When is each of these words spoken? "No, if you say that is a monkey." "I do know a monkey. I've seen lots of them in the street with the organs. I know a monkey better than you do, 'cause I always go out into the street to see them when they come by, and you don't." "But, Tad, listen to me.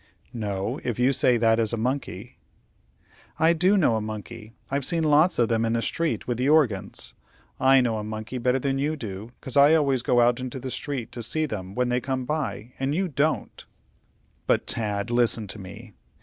"No, 0.33 0.79
if 0.83 0.97
you 0.97 1.13
say 1.13 1.37
that 1.37 1.59
is 1.59 1.73
a 1.73 1.77
monkey." 1.77 2.39
"I 3.37 3.53
do 3.53 3.77
know 3.77 3.97
a 3.97 4.01
monkey. 4.01 4.53
I've 4.71 4.83
seen 4.83 5.03
lots 5.03 5.37
of 5.37 5.47
them 5.47 5.63
in 5.63 5.73
the 5.73 5.81
street 5.83 6.27
with 6.27 6.39
the 6.39 6.49
organs. 6.49 7.13
I 7.59 7.81
know 7.81 7.99
a 7.99 8.03
monkey 8.03 8.39
better 8.39 8.57
than 8.57 8.79
you 8.79 8.95
do, 8.95 9.31
'cause 9.41 9.55
I 9.55 9.75
always 9.75 10.01
go 10.01 10.19
out 10.19 10.39
into 10.39 10.59
the 10.59 10.71
street 10.71 11.11
to 11.11 11.21
see 11.21 11.45
them 11.45 11.75
when 11.75 11.89
they 11.89 12.01
come 12.01 12.25
by, 12.25 12.73
and 12.79 12.95
you 12.95 13.09
don't." 13.09 13.63
"But, 14.47 14.65
Tad, 14.65 15.11
listen 15.11 15.45
to 15.49 15.59
me. 15.59 15.93